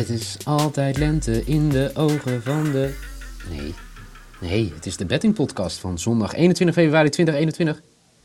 Het 0.00 0.08
is 0.08 0.36
altijd 0.44 0.98
lente 0.98 1.44
in 1.44 1.68
de 1.68 1.90
ogen 1.94 2.42
van 2.42 2.62
de... 2.72 2.94
Nee, 3.50 3.74
nee, 4.40 4.72
het 4.74 4.86
is 4.86 4.96
de 4.96 5.04
bettingpodcast 5.04 5.78
van 5.78 5.98
zondag 5.98 6.34
21 6.34 6.76
februari 6.76 7.08
2021. 7.08 7.82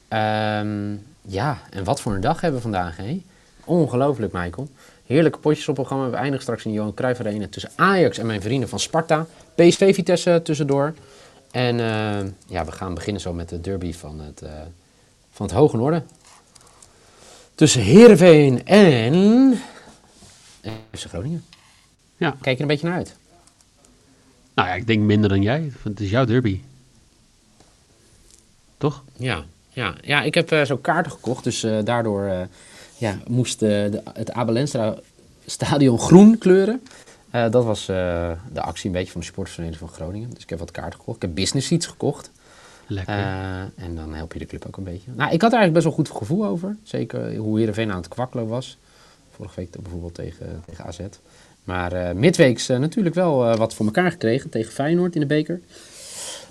Ehm, 0.08 0.96
ja, 1.22 1.60
en 1.70 1.84
wat 1.84 2.02
voor 2.02 2.14
een 2.14 2.22
dag 2.22 2.42
hebben 2.42 2.62
we 2.62 2.70
vandaag, 2.70 2.98
hè? 2.98 3.22
Ongelooflijk, 3.66 4.34
Michael. 4.34 4.70
Heerlijke 5.06 5.40
potjes 5.40 5.68
op 5.68 5.76
programma. 5.76 6.10
We 6.10 6.16
eindigen 6.16 6.42
straks 6.42 6.66
in 6.66 6.72
Johan 6.72 6.94
Cruijff 6.94 7.20
Arena 7.20 7.48
tussen 7.50 7.72
Ajax 7.76 8.18
en 8.18 8.26
mijn 8.26 8.42
vrienden 8.42 8.70
van 8.70 8.80
Sparta. 8.80 9.26
PSV 9.56 9.94
Vitesse 9.96 10.42
tussendoor. 10.44 10.94
En 11.52 11.80
eh, 11.80 12.32
ja, 12.48 12.66
we 12.66 12.72
gaan 12.72 12.94
beginnen 12.94 13.22
zo 13.22 13.34
met 13.34 13.50
de 13.50 13.62
derby 13.62 13.94
van 13.94 14.20
het, 14.20 14.42
uh, 14.44 14.50
van 15.32 15.46
het 15.46 15.56
Hoge 15.56 15.78
Noorden. 15.78 16.08
Tussen 17.56 17.82
Heerenveen 17.82 18.66
en... 18.66 19.54
FC 20.92 21.08
Groningen. 21.08 21.44
Ja. 22.18 22.36
Kijk 22.42 22.56
er 22.56 22.62
een 22.62 22.68
beetje 22.68 22.88
naar 22.88 22.98
uit. 22.98 23.16
Nou 24.56 24.68
ja, 24.68 24.74
ik 24.74 24.88
denk 24.88 25.02
minder 25.02 25.30
dan 25.30 25.42
jij. 25.42 25.72
Het 25.84 26.00
is 26.00 26.10
jouw 26.10 26.26
derby. 26.26 26.62
Toch? 28.78 29.04
Ja, 29.16 29.44
ja. 29.70 29.96
ja 30.02 30.22
ik 30.22 30.34
heb 30.34 30.52
uh, 30.52 30.64
zo 30.64 30.78
kaarten 30.78 31.12
gekocht. 31.12 31.44
Dus 31.44 31.64
uh, 31.64 31.78
daardoor 31.84 32.24
uh, 32.24 32.42
ja, 32.98 33.18
moest 33.28 33.60
de, 33.60 34.02
het 34.14 34.32
Abelenstra 34.32 34.96
stadion 35.46 36.00
groen 36.00 36.38
kleuren. 36.38 36.82
dat 37.32 37.64
was 37.64 37.86
de 37.86 38.38
actie 38.62 38.86
een 38.86 38.96
beetje 38.96 39.12
van 39.12 39.20
de 39.20 39.26
supportersvereniging 39.28 39.90
van 39.90 39.98
Groningen. 39.98 40.30
Dus 40.30 40.44
ik 40.44 40.50
heb 40.50 40.60
wat 40.60 40.72
kaarten 40.72 41.00
gekocht. 41.00 41.16
Ik 41.16 41.22
heb 41.22 41.36
business 41.36 41.68
seats 41.68 41.86
gekocht. 41.86 42.32
Lekker. 42.88 43.16
en 43.76 43.96
dan 43.96 44.14
help 44.14 44.34
je 44.34 44.40
de 44.40 44.46
club 44.46 44.66
ook 44.68 44.78
een 44.78 44.84
beetje. 44.84 45.12
Nou, 45.16 45.32
ik 45.32 45.42
had 45.42 45.52
er 45.52 45.58
eigenlijk 45.58 45.74
best 45.74 45.86
wel 45.86 45.94
goed 45.94 46.18
gevoel 46.18 46.46
over. 46.46 46.78
Zeker 46.84 47.36
hoe 47.36 47.60
Heerenveen 47.60 47.92
aan 47.92 47.98
het 47.98 48.08
kwakkelen 48.08 48.48
was. 48.48 48.78
Vorige 49.32 49.56
week 49.56 49.82
bijvoorbeeld 49.82 50.14
tegen, 50.14 50.64
tegen 50.66 50.86
AZ. 50.86 51.00
Maar 51.66 51.94
uh, 51.94 52.12
midweeks 52.12 52.70
uh, 52.70 52.78
natuurlijk 52.78 53.16
wel 53.16 53.52
uh, 53.52 53.56
wat 53.56 53.74
voor 53.74 53.86
elkaar 53.86 54.12
gekregen 54.12 54.50
tegen 54.50 54.72
Feyenoord 54.72 55.14
in 55.14 55.22
de 55.22 55.28
beker. 55.28 55.62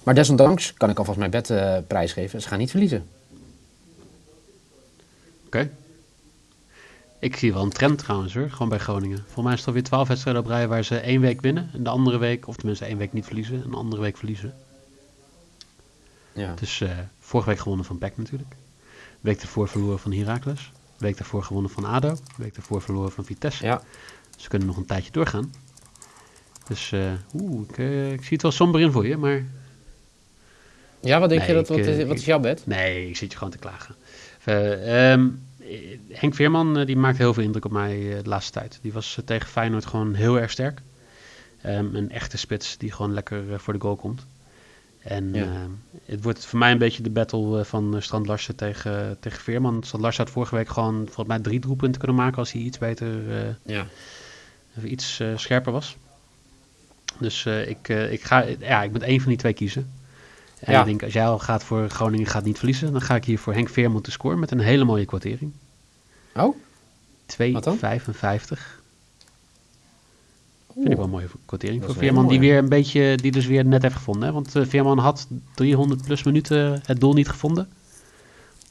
Maar 0.02 0.14
desondanks 0.14 0.74
kan 0.74 0.90
ik 0.90 0.98
alvast 0.98 1.18
mijn 1.18 1.30
bed 1.30 1.52
prijsgeven. 1.86 2.42
Ze 2.42 2.48
gaan 2.48 2.58
niet 2.58 2.70
verliezen. 2.70 3.06
Oké. 5.46 5.46
Okay. 5.46 5.70
Ik 7.18 7.36
zie 7.36 7.52
wel 7.52 7.62
een 7.62 7.70
trend 7.70 7.98
trouwens 7.98 8.34
hoor, 8.34 8.50
gewoon 8.50 8.68
bij 8.68 8.78
Groningen. 8.78 9.18
Volgens 9.18 9.44
mij 9.44 9.52
is 9.52 9.58
het 9.58 9.68
alweer 9.68 9.82
twaalf 9.82 10.08
wedstrijden 10.08 10.42
op 10.42 10.48
rij 10.48 10.68
waar 10.68 10.84
ze 10.84 10.96
één 10.96 11.20
week 11.20 11.40
winnen. 11.40 11.70
En 11.72 11.82
de 11.82 11.90
andere 11.90 12.18
week, 12.18 12.48
of 12.48 12.56
tenminste 12.56 12.84
één 12.84 12.98
week 12.98 13.12
niet 13.12 13.24
verliezen. 13.24 13.62
En 13.62 13.70
de 13.70 13.76
andere 13.76 14.02
week 14.02 14.16
verliezen. 14.16 14.54
Ja. 16.32 16.54
Dus 16.54 16.82
vorige 17.18 17.48
week 17.48 17.58
gewonnen 17.58 17.86
van 17.86 17.98
PEC 17.98 18.16
natuurlijk. 18.16 18.54
Week 19.20 19.40
ervoor 19.40 19.68
verloren 19.68 19.98
van 19.98 20.12
Heracles. 20.12 20.72
Week 20.98 21.16
daarvoor 21.18 21.42
gewonnen 21.42 21.70
van 21.70 21.84
ADO. 21.84 22.16
Week 22.36 22.54
daarvoor 22.54 22.82
verloren 22.82 23.12
van 23.12 23.24
Vitesse. 23.24 23.64
Ja. 23.64 23.82
Ze 24.36 24.48
kunnen 24.48 24.68
nog 24.68 24.76
een 24.76 24.86
tijdje 24.86 25.12
doorgaan. 25.12 25.52
Dus 26.68 26.90
uh, 26.92 27.12
oeh, 27.34 27.68
ik, 27.68 27.78
uh, 27.78 28.12
ik, 28.12 28.20
zie 28.22 28.32
het 28.32 28.42
wel 28.42 28.50
somber 28.50 28.80
in 28.80 28.90
voor 28.92 29.06
je, 29.06 29.16
maar... 29.16 29.44
Ja, 31.00 31.20
wat 31.20 31.28
denk 31.28 31.40
Nee, 31.40 31.50
je? 31.50 31.54
Dat, 31.56 31.70
ik, 31.70 31.76
wat, 31.76 31.86
eh, 31.86 31.98
is, 31.98 32.02
wat 32.02 32.12
ik- 32.12 32.18
is 32.18 32.24
jouw 32.24 32.38
bed? 32.40 32.66
Nee, 32.66 33.08
ik 33.08 33.16
zit 33.16 33.30
je 33.32 33.38
gewoon 33.38 33.52
te 33.52 33.58
klagen. 33.58 33.94
Eh, 34.44 35.12
ehm, 35.12 35.28
eh, 35.60 35.98
Henk 36.12 36.34
Veerman 36.34 36.84
die 36.84 36.96
maakt 36.96 37.18
heel 37.18 37.34
veel 37.34 37.42
indruk 37.42 37.64
op 37.64 37.70
mij 37.72 38.16
eh, 38.16 38.22
de 38.22 38.28
laatste 38.28 38.52
tijd. 38.52 38.78
Die 38.82 38.92
was 38.92 39.16
eh, 39.18 39.24
tegen 39.24 39.48
Feyenoord 39.48 39.86
gewoon 39.86 40.14
heel 40.14 40.38
erg 40.40 40.50
sterk. 40.50 40.80
Ehm, 41.62 41.94
een 41.94 42.10
echte 42.10 42.36
spits 42.36 42.78
die 42.78 42.92
gewoon 42.92 43.14
lekker 43.14 43.52
eh, 43.52 43.58
voor 43.58 43.72
de 43.72 43.80
goal 43.80 43.96
komt. 43.96 44.26
En 44.98 45.34
Ja. 45.34 45.42
ehm, 45.42 45.70
het 46.04 46.22
wordt 46.22 46.46
voor 46.46 46.58
mij 46.58 46.72
een 46.72 46.78
beetje 46.78 47.02
de 47.02 47.10
battle 47.10 47.58
eh, 47.58 47.64
van 47.64 47.94
eh, 47.96 48.00
Strand 48.02 48.26
Larsen 48.26 48.56
tegen, 48.56 49.16
tegen 49.20 49.42
Veerman. 49.42 49.82
Strand 49.82 50.02
Larsen 50.02 50.24
had 50.24 50.32
vorige 50.32 50.54
week 50.54 50.68
gewoon 50.68 50.94
volgens 51.04 51.26
mij 51.28 51.38
drie 51.38 51.60
doelpunten 51.60 51.98
kunnen 52.00 52.16
maken 52.18 52.38
als 52.38 52.52
hij 52.52 52.62
iets 52.62 52.78
beter 52.78 53.30
eh, 53.40 53.48
Ja. 53.62 53.86
Iets 54.82 55.20
eh, 55.20 55.36
scherper 55.36 55.72
was. 55.72 55.96
Dus 57.18 57.46
eh, 57.46 57.68
ik, 57.68 57.88
eh, 57.88 58.12
ik, 58.12 58.22
ga, 58.22 58.44
ja, 58.58 58.82
ik 58.82 58.90
moet 58.90 59.02
één 59.02 59.20
van 59.20 59.28
die 59.28 59.38
twee 59.38 59.52
kiezen. 59.52 59.90
En 60.58 60.72
Ja. 60.72 60.80
ik 60.80 60.86
denk, 60.86 61.02
als 61.02 61.12
jij 61.12 61.26
al 61.26 61.38
gaat 61.38 61.64
voor 61.64 61.88
Groningen 61.88 62.26
gaat 62.26 62.44
niet 62.44 62.56
verliezen, 62.58 62.92
dan 62.92 63.00
ga 63.00 63.14
ik 63.14 63.24
hier 63.24 63.38
voor 63.38 63.52
Henk 63.52 63.68
Veerman 63.68 64.00
te 64.00 64.10
scoren 64.10 64.38
met 64.38 64.50
een 64.50 64.60
hele 64.60 64.84
mooie 64.84 65.04
kwartering. 65.04 65.52
Oh? 66.36 66.56
Wat 67.52 67.64
dan? 67.64 67.78
2,55. 67.78 68.82
Vind 70.74 70.90
ik 70.90 70.96
wel 70.96 71.04
een 71.04 71.10
mooie 71.10 71.28
kwartering 71.46 71.84
voor 71.84 71.94
Veerman, 71.94 72.28
die 72.28 72.40
weer 72.40 72.58
een 72.58 72.68
beetje, 72.68 73.16
die 73.16 73.32
dus 73.32 73.46
weer 73.46 73.64
net 73.64 73.82
heeft 73.82 73.94
gevonden. 73.94 74.28
Hè? 74.28 74.32
Want 74.32 74.56
eh, 74.56 74.66
Veerman 74.66 74.98
had 74.98 75.26
300 75.54 76.02
plus 76.02 76.22
minuten 76.22 76.80
het 76.86 77.00
doel 77.00 77.12
niet 77.12 77.28
gevonden. 77.28 77.68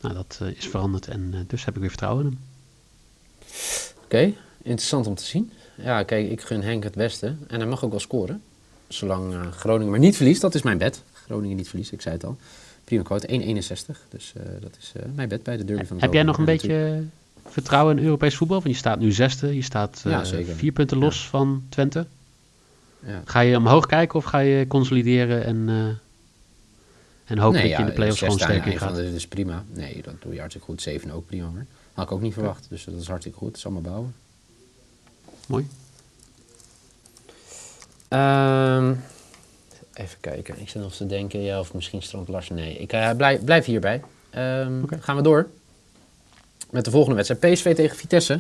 Nou, 0.02 0.14
dat 0.14 0.42
is 0.56 0.68
veranderd 0.68 1.08
en 1.08 1.46
dus 1.48 1.66
heb 1.66 1.74
ik 1.74 1.80
weer 1.80 1.90
vertrouwen 1.90 2.26
in 2.26 2.32
hem. 2.32 2.40
Oké, 4.04 4.34
interessant 4.62 5.08
om 5.08 5.16
te 5.16 5.24
zien. 5.24 5.52
Ja, 5.76 6.04
kijk, 6.04 6.30
ik 6.30 6.42
gun 6.42 6.62
Henk 6.62 6.84
het 6.84 6.96
beste. 6.96 7.36
En 7.48 7.60
hij 7.60 7.70
mag 7.70 7.84
ook 7.84 7.92
wel 7.92 8.00
scoren. 8.00 8.42
Zolang 8.88 9.34
eh, 9.34 9.52
Groningen 9.52 9.92
maar 9.92 10.00
niet 10.00 10.16
verliest, 10.16 10.42
dat 10.42 10.56
is 10.56 10.62
mijn 10.62 10.78
bed. 10.78 11.04
Groningen 11.14 11.58
niet 11.58 11.70
verliest, 11.70 11.92
ik 11.92 12.02
zei 12.02 12.16
het 12.16 12.26
al. 12.26 12.38
Prima 12.84 13.04
quote, 13.04 13.28
1,61. 13.28 14.10
Dus 14.10 14.34
eh, 14.36 14.44
dat 14.60 14.78
is 14.80 14.92
eh, 14.96 15.04
mijn 15.16 15.30
bed 15.30 15.44
bij 15.44 15.58
de 15.58 15.66
derby 15.66 15.86
van 15.86 15.96
het 15.96 16.06
Heb 16.06 16.14
jij 16.14 16.24
nog 16.24 16.38
een 16.38 16.46
beetje 16.46 17.04
vertrouwen 17.46 17.98
in 17.98 18.04
Europees 18.04 18.36
voetbal? 18.36 18.62
Want 18.62 18.70
je 18.70 18.80
staat 18.80 19.00
nu 19.00 19.12
zesde, 19.12 19.56
je 19.56 19.62
staat 19.62 20.02
Ja, 20.04 20.26
vier 20.56 20.72
punten 20.72 20.98
los 20.98 21.28
van 21.28 21.64
Twente. 21.70 22.06
Ja. 23.06 23.22
Ga 23.26 23.40
je 23.40 23.58
omhoog 23.58 23.86
kijken 23.86 24.16
of 24.16 24.26
ga 24.26 24.40
je 24.40 24.68
consolideren 24.68 25.46
en, 25.46 25.66
eh, 25.70 27.32
en 27.32 27.38
hopen 27.38 27.62
dat 27.62 27.70
je 27.70 27.78
in 27.78 27.86
de 27.86 27.92
play-offs 27.92 28.20
gewoon 28.20 28.40
sterker 28.40 28.72
aan 28.72 28.78
gaat? 28.78 28.96
Dat 28.96 29.06
is 29.06 29.28
prima. 29.28 29.64
Nee, 29.74 30.02
dat 30.02 30.14
doe 30.20 30.34
je 30.34 30.40
hartstikke 30.40 30.68
goed. 30.68 30.82
Zeven 30.82 31.12
ook 31.12 31.26
prima 31.26 31.46
hoor. 31.46 31.66
Had 31.94 32.06
ik 32.06 32.12
ook 32.12 32.22
niet 32.22 32.34
verwacht. 32.34 32.66
Dus 32.70 32.84
dat 32.84 33.02
is 33.02 33.08
hartstikke 33.08 33.38
goed. 33.38 33.48
Dat 33.48 33.58
is 33.58 33.66
allemaal 33.66 33.84
bouwen. 33.84 34.14
Mooi. 35.48 35.68
Ehm, 38.08 38.94
even 39.94 40.18
kijken. 40.20 40.60
Ik 40.60 40.70
zit 40.70 40.82
nog 40.82 40.96
te 40.96 41.06
denken. 41.06 41.42
Ja, 41.42 41.60
of 41.60 41.74
misschien 41.74 42.02
Strand 42.02 42.28
Larsen. 42.28 42.56
Nee, 42.56 42.78
ik 42.78 42.92
eh, 42.94 43.12
blijf, 43.12 43.44
blijf 43.44 43.66
hierbij. 43.66 44.02
Ehm. 44.30 44.84
Gaan 45.00 45.16
we 45.16 45.22
door. 45.22 45.50
Met 46.70 46.86
de 46.86 46.92
volgende 46.92 47.16
wedstrijd. 47.16 47.54
PSV 47.54 47.76
tegen 47.76 47.98
Vitesse. 47.98 48.40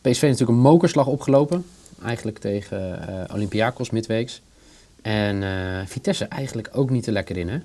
PSV 0.00 0.22
natuurlijk 0.22 0.50
een 0.50 0.56
mokerslag 0.58 1.06
opgelopen. 1.06 1.66
Eigenlijk 2.04 2.38
tegen 2.38 3.08
eh 3.08 3.34
Olympiakos 3.34 3.90
midweeks. 3.90 4.40
En 5.02 5.42
eh, 5.42 5.86
Vitesse 5.86 6.24
eigenlijk 6.24 6.68
ook 6.72 6.90
niet 6.90 7.04
te 7.04 7.12
lekker 7.12 7.36
in, 7.36 7.48
hè? 7.48 7.58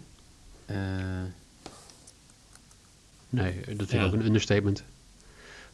Nee, 3.29 3.61
dat 3.75 3.91
Ja. 3.91 3.99
ik 3.99 4.05
ook 4.05 4.13
een 4.13 4.25
understatement. 4.25 4.83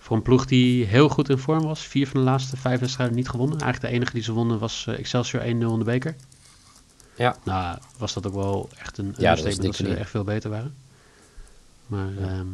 Voor 0.01 0.16
een 0.16 0.22
ploeg 0.22 0.45
die 0.45 0.85
heel 0.85 1.09
goed 1.09 1.29
in 1.29 1.38
vorm 1.38 1.63
was. 1.63 1.81
Vier 1.81 2.07
van 2.07 2.19
de 2.19 2.25
laatste 2.25 2.57
vijf 2.57 2.79
wedstrijden 2.79 3.16
niet 3.16 3.29
gewonnen. 3.29 3.59
Eigenlijk 3.59 3.91
de 3.91 3.97
enige 4.00 4.13
die 4.13 4.23
ze 4.23 4.31
wonnen 4.31 4.59
was 4.59 4.85
eh, 4.88 4.97
Excelsior 4.97 5.41
1-0 5.41 5.45
in 5.45 5.59
de 5.59 5.84
beker. 5.84 6.16
Ja. 7.16 7.38
Nou, 7.44 7.78
was 7.97 8.13
dat 8.13 8.28
ook 8.28 8.34
wel 8.34 8.69
echt 8.78 8.97
een 8.97 9.06
dat 9.06 9.16
understatement 9.16 9.62
dik 9.62 9.85
dat 9.85 9.95
ze 9.95 10.00
echt 10.00 10.09
veel 10.09 10.23
beter 10.23 10.50
waren. 10.50 10.75
Maar, 11.86 12.18
ehm, 12.21 12.48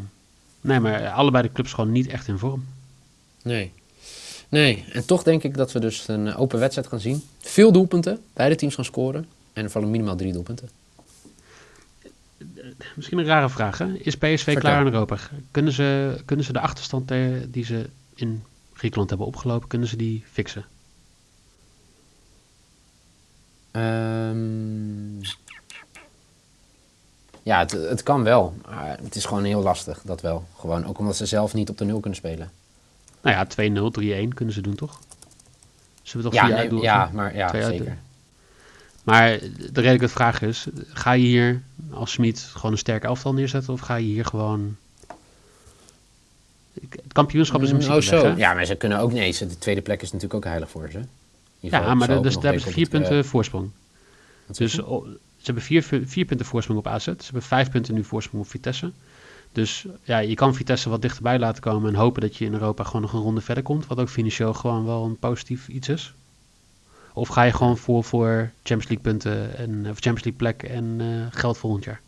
nee, 0.62 0.80
maar 0.80 1.10
allebei 1.10 1.44
de 1.44 1.52
clubs 1.52 1.74
gewoon 1.74 1.92
niet 1.92 2.08
echt 2.08 2.28
in 2.28 2.38
vorm. 2.38 2.66
Nee. 3.42 3.72
Nee, 4.50 4.86
en 4.92 5.06
toch 5.06 5.24
denk 5.24 5.44
ik 5.44 5.58
dat 5.58 5.72
we 5.72 5.80
dus 5.80 6.08
een 6.08 6.36
open 6.36 6.60
wedstrijd 6.60 6.88
gaan 6.88 7.00
zien. 7.00 7.24
Veel 7.40 7.72
doelpunten, 7.72 8.20
beide 8.34 8.56
teams 8.56 8.76
gaan 8.76 8.86
scoren. 8.86 9.28
En 9.54 9.64
er 9.64 9.70
vallen 9.70 9.92
minimaal 9.92 10.16
drie 10.16 10.34
doelpunten. 10.34 10.70
Misschien 12.96 13.18
een 13.18 13.26
rare 13.26 13.50
vraag, 13.50 13.78
hè? 13.78 13.94
Is 13.94 14.18
PSV 14.18 14.44
Vertel. 14.44 14.62
klaar 14.62 14.80
in 14.80 14.94
Europa? 14.94 15.18
Kunnen 15.52 15.74
ze, 15.74 16.18
kunnen 16.26 16.46
ze 16.46 16.54
de 16.54 16.60
achterstand 16.60 17.12
die 17.48 17.66
ze 17.66 17.90
in 18.16 18.44
Griekenland 18.74 19.10
hebben 19.10 19.28
opgelopen, 19.28 19.68
kunnen 19.68 19.88
ze 19.88 19.96
die 19.96 20.24
fixen? 20.32 20.66
Ehm, 23.72 25.22
ja, 27.44 27.60
het, 27.60 27.72
het 27.72 28.04
kan 28.04 28.24
wel. 28.24 28.56
Maar 28.70 28.98
het 29.04 29.16
is 29.16 29.26
gewoon 29.26 29.44
heel 29.44 29.62
lastig, 29.62 30.02
dat 30.04 30.22
wel. 30.22 30.48
Gewoon, 30.58 30.86
ook 30.86 31.00
omdat 31.00 31.16
ze 31.16 31.26
zelf 31.26 31.54
niet 31.54 31.70
op 31.70 31.78
de 31.78 31.86
nul 31.86 32.00
kunnen 32.00 32.20
spelen. 32.20 32.52
Nou 33.22 33.36
ja, 33.36 33.46
2-0, 33.46 34.26
3-1 34.26 34.34
kunnen 34.34 34.54
ze 34.54 34.62
doen, 34.62 34.76
toch? 34.76 35.00
Ze 36.02 36.18
hebben 36.18 36.32
toch 36.32 36.42
Ja, 36.42 36.60
vier 36.60 36.72
nee, 36.72 36.82
ja 36.82 37.10
maar 37.14 37.36
ja, 37.36 37.50
zeker. 37.64 37.98
Maar 39.04 39.30
de 39.30 39.46
reden 39.48 39.84
dat 39.84 39.94
ik 39.94 40.02
het 40.02 40.12
vraag 40.12 40.42
is, 40.42 40.68
ga 40.88 41.12
je 41.12 41.26
hier 41.26 41.64
als 41.92 42.12
Smit 42.12 42.40
gewoon 42.40 42.72
een 42.72 42.78
sterke 42.78 43.08
elftal 43.08 43.34
neerzetten 43.34 43.74
of 43.74 43.80
ga 43.80 43.96
je 43.96 44.06
hier 44.06 44.26
gewoon... 44.26 44.76
Het 46.82 47.14
kampioenschap 47.14 47.62
is 47.62 47.70
in 47.70 47.76
Mm, 47.76 47.82
principe 47.82 48.16
oh, 48.16 48.20
zo. 48.20 48.28
weg, 48.28 48.36
hè? 48.36 48.40
Ja, 48.42 48.54
maar 48.54 48.66
ze 48.66 48.76
kunnen 48.76 49.00
ook... 49.00 49.12
Nee, 49.12 49.32
ze- 49.32 49.48
de 49.48 49.58
tweede 49.58 49.82
plek 49.82 50.02
is 50.02 50.08
natuurlijk 50.12 50.34
ook 50.34 50.44
heilig 50.52 50.70
voor 50.70 50.90
ze. 50.92 51.00
Ja, 51.60 51.94
maar 51.94 52.22
dus 52.22 52.34
daar 52.34 52.44
hebben 52.44 52.62
ze 52.62 52.70
vier 52.72 52.88
punten 52.90 53.26
voorsprong. 53.26 53.66
eh, 54.48 54.54
zeg 54.54 54.58
Dus 54.58 54.80
oh, 54.80 55.06
ze 55.08 55.44
hebben 55.44 55.64
vier, 55.64 55.84
vier 56.06 56.26
punten 56.26 56.46
voorsprong 56.46 56.80
op 56.80 56.88
AZ. 56.88 57.04
Ze 57.04 57.16
hebben 57.24 57.42
vijf 57.42 57.72
punten 57.72 57.94
nu 57.94 58.04
voorsprong 58.04 58.44
op 58.44 58.50
Vitesse. 58.50 58.92
Dus 59.52 59.86
ja, 60.04 60.18
je 60.18 60.34
kan 60.36 60.56
Vitesse 60.56 60.90
wat 60.90 61.02
dichterbij 61.02 61.40
laten 61.40 61.62
komen 61.62 61.90
en 61.94 62.00
hopen 62.00 62.22
dat 62.22 62.36
je 62.38 62.46
in 62.46 62.54
Europa 62.54 62.84
gewoon 62.84 63.02
nog 63.02 63.14
een 63.14 63.20
ronde 63.22 63.42
verder 63.42 63.64
komt. 63.64 63.88
Wat 63.88 63.98
ook 64.00 64.10
financieel 64.10 64.54
gewoon 64.54 64.86
wel 64.86 65.06
een 65.06 65.18
positief 65.20 65.68
iets 65.68 65.90
is. 65.90 66.14
Of 67.18 67.28
ga 67.28 67.44
je 67.44 67.52
gewoon 67.52 67.78
voor, 67.78 68.04
voor 68.04 68.52
Champions 68.64 68.88
League 68.88 69.00
punten 69.00 69.58
en 69.58 69.90
of 69.90 70.00
Champions 70.00 70.24
League 70.24 70.34
plek 70.34 70.64
en 70.64 70.96
eh, 71.00 71.40
geld 71.40 71.58
volgend 71.58 71.84
jaar? 71.84 72.02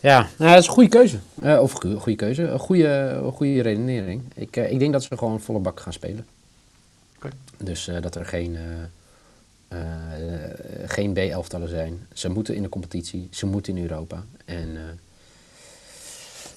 Ja, 0.00 0.28
nou, 0.36 0.50
dat 0.50 0.58
is 0.58 0.66
een 0.66 0.72
goede 0.72 0.88
keuze. 0.88 1.18
Eh, 1.40 1.60
of 1.60 1.72
goede, 1.72 1.96
goede 1.96 2.18
keuze. 2.18 2.42
Een 2.42 2.58
goede, 2.58 2.88
een 3.24 3.32
goede 3.32 3.62
redenering. 3.62 4.22
Ik, 4.34 4.56
eh, 4.56 4.72
ik 4.72 4.78
denk 4.78 4.92
dat 4.92 5.02
ze 5.02 5.16
gewoon 5.16 5.40
volle 5.40 5.58
bak 5.58 5.80
gaan 5.80 5.92
spelen. 5.92 6.26
Oké. 7.16 7.28
Dus 7.56 7.88
eh, 7.88 8.02
dat 8.02 8.14
er 8.14 8.24
geen, 8.26 8.56
eh, 8.56 9.78
eh, 9.78 10.50
geen 10.86 11.12
B-elftallen 11.12 11.68
zijn. 11.68 12.06
Ze 12.12 12.28
moeten 12.28 12.54
in 12.54 12.62
de 12.62 12.68
competitie. 12.68 13.28
Ze 13.30 13.46
moeten 13.46 13.76
in 13.76 13.82
Europa. 13.82 14.24
En 14.44 14.76
eh, 14.76 14.82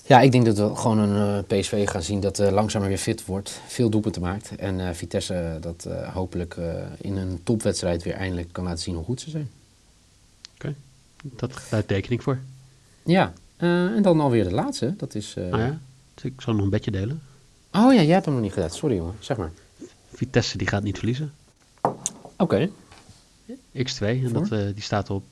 ja, 0.07 0.19
ik 0.21 0.31
denk 0.31 0.45
dat 0.45 0.57
we 0.57 0.75
gewoon 0.75 0.97
een 0.97 1.43
eh, 1.49 1.59
PSV 1.59 1.89
gaan 1.89 2.01
zien 2.01 2.19
dat 2.19 2.39
eh 2.39 2.51
langzamer 2.51 2.87
weer 2.87 2.97
fit 2.97 3.25
wordt. 3.25 3.61
Veel 3.67 3.89
doelpunten 3.89 4.21
maakt. 4.21 4.55
En 4.55 4.87
eh, 4.87 4.93
Vitesse 4.93 5.57
dat 5.61 5.87
hopelijk 6.13 6.57
in 6.97 7.17
een 7.17 7.39
topwedstrijd 7.43 8.03
weer 8.03 8.13
eindelijk 8.13 8.51
kan 8.51 8.63
laten 8.63 8.83
zien 8.83 8.95
hoe 8.95 9.03
goed 9.03 9.21
ze 9.21 9.29
zijn. 9.29 9.49
Dat, 11.21 11.61
daar 11.69 11.85
teken 11.85 12.11
ik 12.11 12.21
voor. 12.21 12.39
Ja, 13.03 13.33
en 13.57 14.01
dan 14.01 14.19
alweer 14.19 14.43
de 14.43 14.53
laatste. 14.53 14.93
Dat 14.97 15.15
is... 15.15 15.35
Ah 15.37 15.59
ja, 15.59 15.79
dus 16.13 16.23
ik 16.23 16.41
zal 16.41 16.53
nog 16.53 16.63
een 16.63 16.69
bedje 16.69 16.91
delen. 16.91 17.21
Oh 17.71 17.93
ja, 17.93 18.01
jij 18.01 18.13
hebt 18.13 18.25
hem 18.25 18.33
nog 18.33 18.43
niet 18.43 18.53
gedaan. 18.53 18.69
Sorry 18.69 18.95
jongen, 18.95 19.15
zeg 19.19 19.37
maar. 19.37 19.51
Vitesse 20.13 20.57
die 20.57 20.67
gaat 20.67 20.83
niet 20.83 20.97
verliezen. 20.97 21.33
Oké. 22.37 22.69
X2 23.73 23.99
en 23.99 24.29
Voor? 24.29 24.47
dat, 24.47 24.73
die 24.73 24.83
staat 24.83 25.09
op 25.09 25.25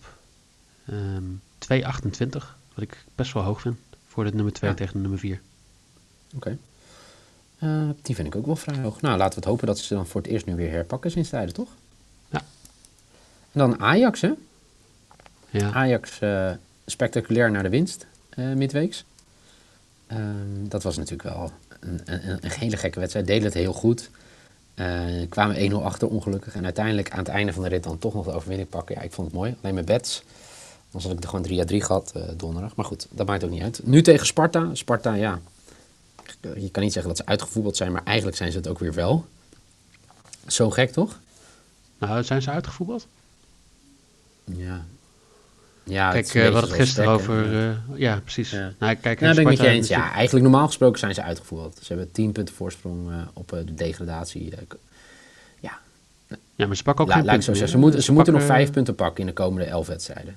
ehm 0.86 1.24
2,28. 1.58 2.30
Wat 2.74 2.84
ik 2.84 3.06
best 3.16 3.34
wel 3.34 3.44
hoog 3.44 3.62
vind. 3.62 3.78
Voor 4.16 4.24
de 4.24 4.34
nummer 4.34 4.54
2 4.54 4.70
Ja. 4.70 4.76
tegen 4.76 4.94
de 4.94 5.00
nummer 5.00 5.20
4. 5.20 5.42
Oké. 6.36 6.58
Eh, 7.60 7.90
die 8.02 8.16
vind 8.16 8.28
ik 8.28 8.36
ook 8.36 8.46
wel 8.46 8.56
vrij 8.56 8.80
hoog. 8.80 9.02
Nou, 9.02 9.18
laten 9.18 9.34
we 9.34 9.40
het 9.40 9.46
hopen 9.50 9.68
dat 9.68 9.78
ze 9.80 9.94
dan 9.94 10.08
voor 10.08 10.22
het 10.22 10.30
eerst 10.30 10.46
nu 10.46 10.56
weer 10.56 10.72
herpakken 10.72 11.12
sinds 11.12 11.30
tijden, 11.30 11.54
toch? 11.54 11.70
Ja. 12.30 12.38
En 13.52 13.60
dan 13.60 13.80
Ajax, 13.80 14.22
hè? 14.22 14.32
Ja. 15.50 15.72
Ajax 15.72 16.20
eh, 16.20 16.52
spectaculair 16.86 17.52
naar 17.52 17.64
de 17.64 17.70
winst 17.70 18.06
eh, 18.30 18.54
midweeks. 18.54 19.06
Ehm, 20.08 20.22
dat 20.68 20.84
was 20.84 20.98
natuurlijk 20.98 21.30
wel 21.36 21.52
een, 21.80 22.02
een, 22.06 22.30
een 22.42 22.52
hele 22.52 22.78
gekke 22.78 23.00
wedstrijd. 23.00 23.28
Deden 23.28 23.44
het 23.44 23.54
heel 23.54 23.74
goed. 23.74 24.10
Kwamen 25.30 25.72
1-0 25.72 25.84
achter 25.84 26.08
ongelukkig. 26.08 26.56
En 26.56 26.64
uiteindelijk 26.64 27.12
aan 27.12 27.20
het 27.20 27.28
einde 27.28 27.54
van 27.54 27.64
de 27.64 27.70
rit 27.70 27.84
dan 27.84 27.98
toch 27.98 28.14
nog 28.14 28.26
de 28.26 28.32
overwinning 28.32 28.70
pakken. 28.70 28.96
Ja, 28.96 29.02
ik 29.02 29.12
vond 29.12 29.28
het 29.28 29.36
mooi. 29.36 29.56
Alleen 29.62 29.74
mijn 29.74 29.86
bets. 29.86 30.24
Anders 30.96 31.04
had 31.06 31.14
ik 31.18 31.24
er 31.24 31.30
gewoon 31.30 31.46
3 31.46 31.62
à 31.62 31.66
3 31.66 31.82
gehad 31.82 32.12
eh, 32.16 32.22
donderdag. 32.38 32.76
Maar 32.76 32.86
goed, 32.86 33.08
dat 33.10 33.28
maakt 33.28 33.44
ook 33.44 33.50
niet 33.50 33.62
uit. 33.62 33.80
Nu 33.84 34.02
tegen 34.02 34.26
Sparta. 34.26 34.70
Sparta, 34.74 35.14
ja. 35.14 35.40
Je 36.56 36.70
kan 36.72 36.84
niet 36.84 36.94
zeggen 36.94 37.12
dat 37.12 37.18
ze 37.18 37.26
uitgevoetbald 37.26 37.78
zijn, 37.78 37.92
maar 37.92 38.04
eigenlijk 38.04 38.38
zijn 38.38 38.52
ze 38.52 38.58
het 38.58 38.68
ook 38.68 38.80
weer 38.80 38.94
wel. 38.94 39.26
Zo 40.48 40.70
gek, 40.70 40.92
toch? 40.92 41.20
Nou, 41.98 42.24
zijn 42.24 42.42
ze 42.42 42.50
uitgevoetbald? 42.50 43.08
Ja. 44.44 44.86
Ja, 45.84 46.12
kijk, 46.12 46.26
eh, 46.28 46.34
we 46.34 46.40
hadden 46.42 46.62
het 46.62 46.72
gisteren 46.80 47.18
Trek, 47.18 47.30
over... 47.30 47.70
eh, 47.70 47.76
ja, 47.96 48.20
precies. 48.20 48.50
Ja. 48.52 48.74
Nou, 48.80 48.96
kijk, 48.96 49.20
Ja, 49.20 49.30
ben 49.34 49.38
ik 49.38 49.44
met 49.44 49.52
je 49.52 49.58
Sparta 49.58 49.74
eens. 49.76 49.88
Ja, 49.88 50.12
eigenlijk 50.14 50.46
normaal 50.48 50.68
gesproken 50.68 51.00
zijn 51.00 51.14
ze 51.14 51.22
uitgevoerd. 51.22 51.78
Ze 51.82 51.88
hebben 51.88 52.12
10 52.12 52.32
punten 52.32 52.56
voorsprong 52.56 53.10
op 53.34 53.50
de 53.50 53.74
degradatie. 53.74 54.54
Ja, 55.60 55.80
Ja, 56.56 56.68
maar 56.68 56.76
ze 56.76 56.84
pakken 56.84 57.04
ook 57.06 57.10
La- 57.12 57.16
geen 57.16 57.26
punten. 57.26 57.68
Ze 57.70 57.78
moeten, 57.78 58.04
ze 58.04 58.12
moeten 58.12 58.34
nog 58.34 58.44
5 58.44 58.72
punten 58.72 58.96
pakken 58.96 59.20
in 59.22 59.26
de 59.26 59.34
komende 59.34 59.66
11 59.66 59.88
wedstrijden. 59.88 60.36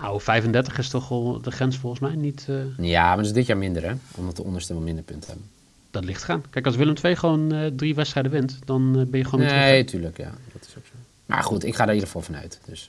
Nou, 0.00 0.20
35 0.20 0.78
is 0.78 0.88
toch 0.88 1.08
wel 1.08 1.40
de 1.42 1.50
grens 1.50 1.76
volgens 1.76 2.00
mij 2.00 2.14
niet... 2.14 2.46
eh, 2.48 2.56
Ja, 2.86 3.06
maar 3.06 3.16
dat 3.16 3.26
is 3.26 3.32
dit 3.32 3.46
jaar 3.46 3.56
minder, 3.56 3.82
hè? 3.82 3.94
Omdat 4.14 4.36
de 4.36 4.42
onderste 4.44 4.72
wel 4.72 4.82
minder 4.82 5.04
punten 5.04 5.28
hebben. 5.30 5.48
dat 5.90 6.04
ligt 6.04 6.22
gaan. 6.22 6.42
Kijk, 6.50 6.66
als 6.66 6.76
Willem 6.76 6.94
II 7.02 7.16
gewoon 7.16 7.52
eh, 7.52 7.66
drie 7.76 7.94
wedstrijden 7.94 8.32
wint, 8.32 8.58
dan 8.64 8.98
eh, 8.98 9.06
ben 9.06 9.18
je 9.20 9.24
gewoon 9.26 9.44
Nee, 9.46 9.84
terug. 9.84 9.86
tuurlijk, 9.90 10.16
ja. 10.16 10.30
Dat 10.52 10.66
is 10.68 10.76
ook 10.78 10.84
zo. 10.86 10.92
Maar 11.26 11.42
goed, 11.42 11.64
ik 11.64 11.74
ga 11.74 11.82
er 11.82 11.88
in 11.88 11.94
ieder 11.94 12.06
geval 12.08 12.22
vanuit. 12.22 12.60
Dus, 12.66 12.88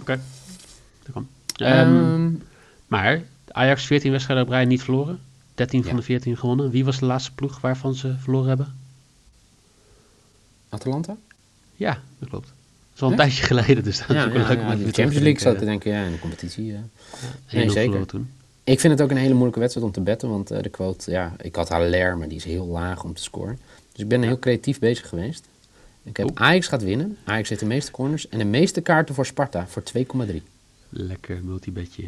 Oké. 0.00 0.20
Dat 1.02 1.12
kan. 1.12 1.28
Ehm, 1.56 1.96
ehm, 1.96 2.30
maar 2.86 3.22
Ajax 3.52 3.84
14 3.86 4.10
wedstrijden 4.10 4.44
op 4.44 4.50
rij 4.50 4.64
niet 4.64 4.82
verloren. 4.82 5.18
13 5.54 5.82
van 5.82 5.90
Ja. 5.92 5.96
de 5.96 6.02
14 6.02 6.36
gewonnen. 6.36 6.70
Wie 6.70 6.84
was 6.84 6.98
de 6.98 7.04
laatste 7.06 7.32
ploeg 7.34 7.60
waarvan 7.60 7.94
ze 7.94 8.14
verloren 8.18 8.48
hebben? 8.48 8.74
Atalanta? 10.68 11.16
Ja, 11.76 11.98
dat 12.18 12.28
klopt. 12.28 12.52
Is 12.98 13.04
al 13.04 13.10
een 13.10 13.16
Ja? 13.16 13.22
tijdje 13.22 13.42
geleden, 13.44 13.84
dus 13.84 13.98
dat 13.98 14.08
is 14.08 14.14
Ja, 14.16 14.24
ook 14.24 14.32
wel 14.32 14.42
ja, 14.42 14.48
leuk 14.48 14.58
ja, 14.58 14.68
de 14.74 14.82
Champions 14.82 15.14
League 15.14 15.40
zat 15.40 15.58
te 15.58 15.64
denken. 15.64 15.90
ja, 15.92 16.04
in 16.04 16.12
de 16.12 16.18
competitie. 16.18 16.72
1-0 16.72 16.76
Nee, 17.52 17.70
zeker. 17.70 18.06
toen. 18.06 18.30
Ik 18.64 18.80
vind 18.80 18.92
het 18.92 19.02
ook 19.02 19.10
een 19.10 19.16
hele 19.16 19.32
moeilijke 19.32 19.60
wedstrijd 19.60 19.86
om 19.86 19.92
te 19.92 20.00
betten, 20.00 20.28
want 20.28 20.50
eh, 20.50 20.62
de 20.62 20.68
quote, 20.68 21.10
ja, 21.10 21.32
ik 21.42 21.54
had 21.56 21.68
Haller, 21.68 22.18
maar 22.18 22.28
die 22.28 22.36
is 22.36 22.44
heel 22.44 22.66
laag 22.66 23.04
om 23.04 23.14
te 23.14 23.22
scoren. 23.22 23.58
Dus 23.92 24.00
ik 24.02 24.08
ben 24.08 24.22
heel 24.22 24.38
creatief 24.38 24.78
bezig 24.78 25.08
geweest. 25.08 25.46
Ik 26.02 26.16
heb 26.16 26.30
Oeh. 26.30 26.40
Ajax 26.40 26.66
gaat 26.66 26.82
winnen. 26.82 27.16
Ajax 27.24 27.48
heeft 27.48 27.60
de 27.60 27.66
meeste 27.66 27.90
corners 27.90 28.28
en 28.28 28.38
de 28.38 28.44
meeste 28.44 28.80
kaarten 28.80 29.14
voor 29.14 29.26
Sparta 29.26 29.66
voor 29.66 29.82
2,3. 29.82 30.42
Lekker 30.88 31.40
multibedje. 31.44 32.04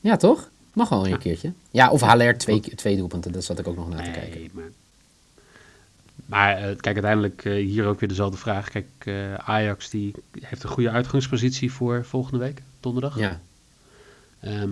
Ja, 0.00 0.16
toch? 0.16 0.50
Mag 0.72 0.88
wel 0.88 1.04
een 1.04 1.10
Ja. 1.10 1.16
keertje. 1.16 1.52
Ja, 1.70 1.90
of 1.90 2.00
Haller 2.00 2.38
twee, 2.38 2.60
twee 2.60 2.96
doelpunten, 2.96 3.32
dat 3.32 3.44
zat 3.44 3.58
ik 3.58 3.68
ook 3.68 3.76
nog 3.76 3.88
na 3.88 4.02
te 4.02 4.10
kijken. 4.10 4.48
Maar... 4.52 4.64
Maar 6.30 6.56
eh, 6.56 6.62
kijk, 6.62 6.84
uiteindelijk 6.94 7.44
eh, 7.44 7.52
hier 7.52 7.86
ook 7.86 8.00
weer 8.00 8.08
dezelfde 8.08 8.36
vraag. 8.38 8.70
Kijk, 8.70 8.86
eh, 8.98 9.34
Ajax 9.34 9.90
die 9.90 10.14
heeft 10.40 10.62
een 10.62 10.68
goede 10.68 10.90
uitgangspositie 10.90 11.72
voor 11.72 12.04
volgende 12.04 12.38
week, 12.38 12.62
donderdag. 12.80 13.18
Ja, 13.18 13.40
Ehm, 14.40 14.70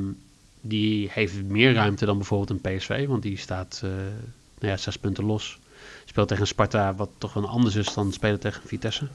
die 0.60 1.08
heeft 1.12 1.42
meer 1.44 1.72
ruimte 1.74 2.04
dan 2.04 2.16
bijvoorbeeld 2.16 2.50
een 2.64 2.76
PSV, 2.76 3.06
want 3.06 3.22
die 3.22 3.38
staat 3.38 3.80
nou 3.82 4.72
ja, 4.72 4.76
zes 4.76 4.98
punten 4.98 5.24
los. 5.24 5.58
Speelt 6.04 6.28
tegen 6.28 6.46
Sparta, 6.46 6.94
wat 6.94 7.08
toch 7.18 7.32
wel 7.32 7.48
anders 7.48 7.74
is 7.74 7.94
dan 7.94 8.12
spelen 8.12 8.40
tegen 8.40 8.62
Vitesse. 8.64 9.06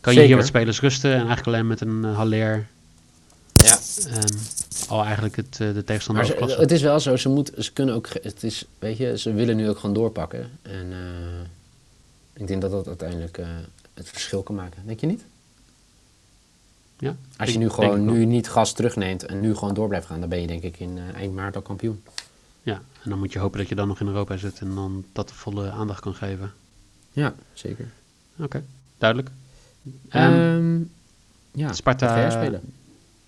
Kan 0.00 0.14
je 0.14 0.20
hier 0.20 0.36
wat 0.36 0.46
spelers 0.46 0.80
rusten 0.80 1.10
en 1.10 1.16
eigenlijk 1.16 1.46
alleen 1.46 1.66
met 1.66 1.80
een 1.80 2.02
uh, 2.04 2.16
Haller 2.16 2.66
ja. 3.52 3.78
ehm, 4.10 4.36
al 4.88 5.04
eigenlijk 5.04 5.36
het, 5.36 5.56
de 5.56 5.82
tegenstander 5.84 6.38
Maar 6.38 6.48
ze- 6.48 6.60
het 6.60 6.70
is 6.70 6.82
wel 6.82 7.00
zo, 7.00 7.16
ze, 7.16 7.28
moet, 7.28 7.50
ze 7.58 7.72
kunnen 7.72 7.94
ook, 7.94 8.08
het 8.22 8.42
is, 8.42 8.64
weet 8.78 8.96
je, 8.96 9.18
ze 9.18 9.32
willen 9.32 9.56
nu 9.56 9.68
ook 9.68 9.78
gewoon 9.78 9.94
doorpakken. 9.94 10.50
En 10.62 10.92
ik 12.36 12.46
denk 12.46 12.60
dat 12.60 12.70
dat 12.70 12.86
uiteindelijk 12.86 13.38
eh, 13.38 13.46
het 13.94 14.08
verschil 14.08 14.42
kan 14.42 14.54
maken. 14.54 14.82
Denk 14.86 15.00
je 15.00 15.06
niet? 15.06 15.24
ja, 16.98 17.16
Als 17.36 17.52
je 17.52 17.58
nu 17.58 17.68
gewoon 17.68 18.04
wel. 18.04 18.14
nu 18.14 18.24
niet 18.24 18.48
gas 18.48 18.72
terugneemt 18.72 19.22
en 19.26 19.40
nu 19.40 19.54
gewoon 19.54 19.74
door 19.74 19.88
blijft 19.88 20.06
gaan, 20.06 20.20
dan 20.20 20.28
ben 20.28 20.40
je 20.40 20.46
denk 20.46 20.62
ik 20.62 20.78
in 20.80 20.98
eh, 20.98 21.14
eind 21.14 21.34
maart 21.34 21.56
al 21.56 21.62
kampioen. 21.62 22.02
Ja, 22.62 22.82
en 23.02 23.10
dan 23.10 23.18
moet 23.18 23.32
je 23.32 23.38
hopen 23.38 23.58
dat 23.58 23.68
je 23.68 23.74
dan 23.74 23.88
nog 23.88 24.00
in 24.00 24.06
Europa 24.06 24.36
zit 24.36 24.58
en 24.58 24.74
dan 24.74 25.04
dat 25.12 25.28
de 25.28 25.34
volle 25.34 25.70
aandacht 25.70 26.00
kan 26.00 26.14
geven. 26.14 26.52
Ja, 27.12 27.34
zeker. 27.52 27.88
Oké, 28.38 28.62
duidelijk. 28.98 29.30
Ehm, 30.08 30.78
ja, 31.52 31.72
Sparta- 31.72 32.38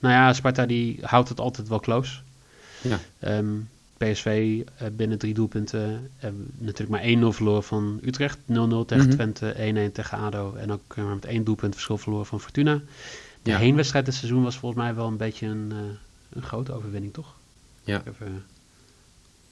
nou 0.00 0.14
ja, 0.14 0.32
Sparta 0.32 0.66
die 0.66 0.98
houdt 1.02 1.28
het 1.28 1.40
altijd 1.40 1.68
wel 1.68 1.80
close. 1.80 2.18
Ja. 2.82 2.98
Ehm, 3.18 3.46
PSV 3.98 4.60
eh, 4.76 4.86
binnen 4.92 5.18
drie 5.18 5.34
doelpunten. 5.34 6.10
natuurlijk 6.58 6.88
maar 6.90 7.02
1-0 7.32 7.34
verloren 7.36 7.64
van 7.64 7.98
Utrecht. 8.02 8.38
0-0 8.38 8.42
tegen 8.46 9.06
Mhm. 9.06 9.10
Twente, 9.10 9.54
1-1 9.58 9.92
tegen 9.92 10.18
ADO. 10.18 10.54
En 10.54 10.72
ook 10.72 10.96
eh, 10.96 11.08
met 11.12 11.24
één 11.24 11.44
doelpunt 11.44 11.72
verschil 11.74 11.98
verloren 11.98 12.26
van 12.26 12.40
Fortuna. 12.40 12.80
De 13.42 13.50
Ja. 13.50 13.58
heenwedstrijd 13.58 14.04
dit 14.04 14.14
seizoen 14.14 14.42
was 14.42 14.58
volgens 14.58 14.82
mij 14.82 14.94
wel 14.94 15.06
een 15.06 15.16
beetje 15.16 15.46
een, 15.46 15.68
eh, 15.72 15.78
een 16.32 16.42
grote 16.42 16.72
overwinning, 16.72 17.12
toch? 17.12 17.34
Ja. 17.82 17.98
Ik, 17.98 18.06
even, 18.06 18.26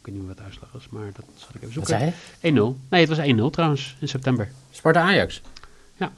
ik 0.00 0.02
weet 0.02 0.14
niet 0.14 0.16
meer 0.16 0.26
wat 0.26 0.36
de 0.36 0.42
uitslag 0.42 0.72
was, 0.72 0.88
maar 0.88 1.10
dat 1.14 1.24
zal 1.34 1.48
ik 1.48 1.62
even 1.62 1.64
Wat 1.64 1.72
zoeken. 1.72 1.98
zei 1.98 2.04
je? 2.40 2.48
1-0. 2.48 2.76
Nee, 2.88 3.00
het 3.06 3.08
was 3.16 3.18
1-0 3.18 3.50
trouwens, 3.50 3.96
in 4.00 4.08
september. 4.08 4.50
Sparta 4.70 5.00
Ajax? 5.00 5.42
Ja. 5.96 6.12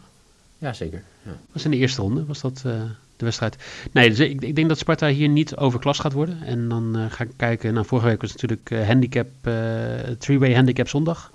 Ja, 0.58 0.72
zeker. 0.72 1.02
Ja. 1.22 1.36
was 1.52 1.64
in 1.64 1.70
de 1.70 1.76
eerste 1.76 2.00
ronde, 2.00 2.24
was 2.24 2.40
dat 2.40 2.62
eh, 2.66 2.82
de 3.18 3.24
wedstrijd. 3.24 3.56
Nee, 3.92 4.08
dus 4.08 4.18
ik, 4.18 4.42
ik 4.42 4.54
denk 4.54 4.68
dat 4.68 4.78
Sparta 4.78 5.08
hier 5.08 5.28
niet 5.28 5.56
overklas 5.56 5.98
gaat 5.98 6.12
worden. 6.12 6.42
En 6.42 6.68
dan 6.68 6.96
eh, 6.96 7.04
ga 7.08 7.24
ik 7.24 7.30
kijken. 7.36 7.74
Nou, 7.74 7.86
vorige 7.86 8.06
week 8.08 8.20
was 8.20 8.32
natuurlijk 8.32 8.70
eh, 8.70 8.86
handicap, 8.86 9.28
eh 9.42 9.54
three-way 10.18 10.54
handicap 10.54 10.88
zondag. 10.88 11.32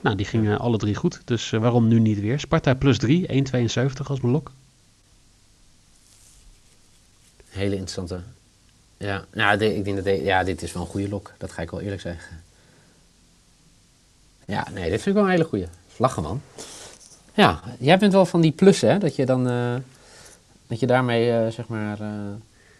Nou, 0.00 0.16
die 0.16 0.26
gingen 0.26 0.58
alle 0.58 0.78
drie 0.78 0.94
goed. 0.94 1.20
Dus 1.24 1.50
waarom 1.50 1.88
nu 1.88 2.00
niet 2.00 2.20
weer? 2.20 2.40
Sparta 2.40 2.74
plus 2.74 2.98
3, 2.98 3.26
1,72 3.28 4.06
als 4.06 4.20
mijn 4.20 4.32
lok. 4.32 4.52
Hele 7.48 7.74
interessante. 7.74 8.20
Ja, 8.96 9.24
nou, 9.32 9.64
ik 9.64 9.84
denk 9.84 10.04
dat 10.04 10.20
ja, 10.20 10.44
dit 10.44 10.62
is 10.62 10.72
wel 10.72 10.82
een 10.82 10.88
goede 10.88 11.08
lok. 11.08 11.32
Dat 11.38 11.52
ga 11.52 11.62
ik 11.62 11.70
wel 11.70 11.80
eerlijk 11.80 12.00
zeggen. 12.00 12.42
Ja, 14.44 14.66
nee, 14.72 14.90
dit 14.90 15.02
vind 15.02 15.06
ik 15.06 15.12
wel 15.14 15.24
een 15.24 15.30
hele 15.30 15.44
goede. 15.44 15.68
Lachen, 15.96 16.22
man. 16.22 16.42
Ja, 17.34 17.60
jij 17.78 17.98
bent 17.98 18.12
wel 18.12 18.26
van 18.26 18.40
die 18.40 18.52
plussen, 18.52 18.90
hè? 18.90 18.98
Dat 18.98 19.16
je 19.16 19.26
dan, 19.26 19.46
dat 20.70 20.80
je 20.80 20.86
daarmee, 20.86 21.30
eh, 21.30 21.50
zeg 21.50 21.68
maar, 21.68 22.00
eh, 22.00 22.08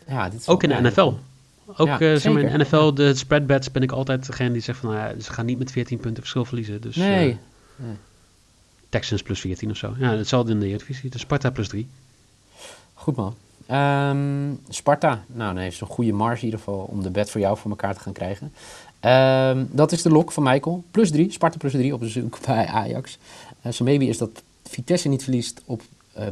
ja, 0.07 0.29
dit 0.29 0.41
is 0.41 0.49
Ook 0.49 0.63
in 0.63 0.69
de 0.69 0.81
NFL. 0.81 1.13
Ook 1.77 1.87
Ja, 1.87 2.01
eh, 2.01 2.17
zeg 2.17 2.33
maar, 2.33 2.43
in 2.43 2.59
de. 2.59 2.65
NFL, 2.65 2.93
de 2.93 3.15
spreadbets, 3.15 3.71
ben 3.71 3.83
ik 3.83 3.93
altijd 3.93 4.27
degene 4.27 4.53
die 4.53 4.63
zegt 4.63 4.79
van, 4.79 4.91
nou 4.91 5.21
ze 5.21 5.33
gaan 5.33 5.47
niet 5.47 5.59
met 5.59 5.71
14 5.71 5.99
punten 5.99 6.23
verschil 6.23 6.45
verliezen. 6.45 6.81
Dus 6.81 6.97
Nee, 6.97 7.39
Texans 8.89 9.23
plus 9.23 9.41
14 9.41 9.71
of 9.71 9.77
zo. 9.77 9.95
Ja, 9.99 10.17
hetzelfde 10.17 10.53
in 10.53 10.61
de 10.61 10.67
Eredivisie. 10.67 11.11
De 11.11 11.19
Sparta 11.19 11.51
plus 11.51 11.69
3. 11.69 11.89
goed 12.95 13.17
man. 13.17 13.35
Ehm, 13.67 14.55
Sparta, 14.69 15.25
nou 15.27 15.59
heeft 15.59 15.77
ze 15.77 15.83
een 15.83 15.91
goede 15.91 16.13
marge 16.13 16.39
in 16.39 16.45
ieder 16.45 16.59
geval 16.59 16.89
om 16.91 17.03
de 17.03 17.11
bet 17.11 17.31
voor 17.31 17.41
jou 17.41 17.57
voor 17.57 17.71
elkaar 17.71 17.95
te 17.95 18.01
gaan 18.01 18.13
krijgen. 18.13 18.53
Ehm, 19.01 19.65
dat 19.71 19.93
is 19.93 20.03
de 20.03 20.11
lok 20.11 20.33
van 20.33 20.43
Michael. 20.43 20.85
Plus 20.91 21.11
3, 21.11 21.33
Sparta 21.33 21.59
plus 21.59 21.73
3 21.73 21.95
op 21.95 22.01
bezoek 22.01 22.39
bij 22.47 22.67
Ajax. 22.67 23.19
Uh, 23.63 23.79
maybe 23.79 24.07
is 24.07 24.19
dat 24.19 24.43
Vitesse 24.65 25.09
niet 25.09 25.23
verliest 25.23 25.63
op 25.65 25.83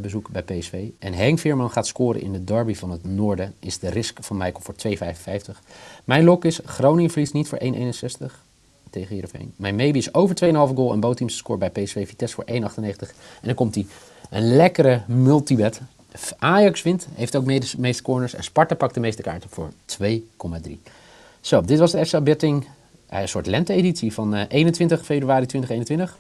bezoek 0.01 0.29
bij 0.31 0.43
PSV. 0.43 0.89
En 0.99 1.13
Henk 1.13 1.39
Veerman 1.39 1.71
gaat 1.71 1.87
scoren 1.87 2.21
in 2.21 2.33
de 2.33 2.45
derby 2.45 2.75
van 2.75 2.91
het 2.91 3.05
noorden. 3.05 3.55
Is 3.61 3.79
de 3.79 3.91
risk 3.91 4.19
van 4.21 4.37
Michael 4.37 4.61
voor 4.61 4.75
2,55. 5.55 5.59
Mijn 6.05 6.25
lok 6.25 6.45
is 6.45 6.61
Groningen 6.65 7.11
verliest 7.11 7.33
niet 7.33 7.49
voor 7.49 7.59
1,61 7.63 7.69
tegen 8.91 9.15
Heerenveen. 9.15 9.53
Mijn 9.57 9.77
maybe 9.77 9.99
is 9.99 10.15
over 10.15 10.37
2,5 10.45 10.51
goal 10.51 10.93
en 10.93 11.01
bootteams 11.01 11.37
score 11.37 11.59
bij 11.59 11.71
PSV 11.71 12.09
Vitesse 12.09 12.35
voor 12.35 12.45
1,98. 12.47 12.53
En 13.41 13.43
dan 13.43 13.55
komt 13.55 13.75
hij 13.75 13.87
een 14.31 14.57
lekkere 14.57 15.03
multibet. 15.07 15.81
Ajax 16.39 16.83
wint, 16.83 17.09
heeft 17.15 17.37
ook 17.37 17.47
de 17.47 17.75
meeste 17.79 18.03
corners. 18.03 18.35
En 18.35 18.45
Sparta 18.45 18.75
pakt 18.75 18.95
de 18.95 19.01
meeste 19.01 19.23
kaarten 19.23 19.51
voor 19.51 19.71
2,3. 20.03 20.73
Zo, 21.41 21.61
dit 21.61 21.79
was 21.79 21.93
de 21.93 22.05
FSA 22.05 22.21
Betting, 22.21 22.67
eh, 23.07 23.21
een 23.21 23.29
soort 23.29 23.47
lente-editie 23.47 24.13
van 24.13 24.35
eh, 24.35 24.45
21 24.49 25.05
februari 25.05 25.47
2021. 25.47 26.19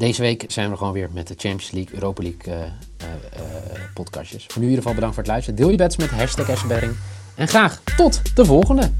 Deze 0.00 0.22
week 0.22 0.44
zijn 0.48 0.70
we 0.70 0.76
gewoon 0.76 0.92
weer 0.92 1.08
met 1.12 1.28
de 1.28 1.34
Champions 1.36 1.70
League, 1.70 1.94
Europa 1.94 2.22
League 2.22 2.54
eh, 2.54 2.60
eh, 2.60 2.70
eh, 3.32 3.80
podcastjes. 3.94 4.44
Voor 4.46 4.58
nu 4.58 4.62
in 4.62 4.68
ieder 4.68 4.78
geval 4.78 4.94
bedankt 4.94 5.14
voor 5.14 5.24
het 5.24 5.32
luisteren. 5.32 5.58
Deel 5.58 5.70
je 5.70 5.76
bets 5.76 5.96
met 5.96 6.10
hashtag. 6.10 6.64
En 7.34 7.48
graag 7.48 7.80
tot 7.96 8.36
de 8.36 8.44
volgende! 8.44 8.90